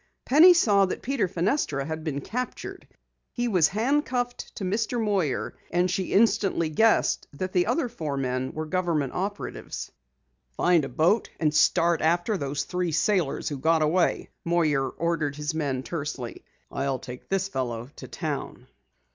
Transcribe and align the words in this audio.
Penny 0.25 0.55
saw 0.55 0.87
that 0.87 1.03
Peter 1.03 1.27
Fenestra 1.27 1.85
had 1.85 2.03
been 2.03 2.21
captured. 2.21 2.87
He 3.33 3.47
was 3.47 3.67
handcuffed 3.67 4.55
to 4.55 4.63
Mr. 4.63 4.99
Moyer, 4.99 5.53
and 5.69 5.91
she 5.91 6.11
instantly 6.11 6.69
guessed 6.69 7.27
that 7.33 7.53
the 7.53 7.67
other 7.67 7.87
four 7.87 8.17
men 8.17 8.51
were 8.53 8.65
government 8.65 9.13
operatives. 9.13 9.91
"Find 10.57 10.83
a 10.85 10.89
boat 10.89 11.29
and 11.39 11.53
start 11.53 12.01
after 12.01 12.35
those 12.35 12.63
three 12.63 12.91
sailors 12.91 13.47
who 13.49 13.59
got 13.59 13.83
away!" 13.83 14.29
Moyer 14.43 14.89
ordered 14.89 15.35
his 15.35 15.53
men 15.53 15.83
tersely. 15.83 16.43
"I'll 16.71 16.97
take 16.97 17.29
this 17.29 17.47
fellow 17.47 17.91
to 17.97 18.07
town." 18.07 18.65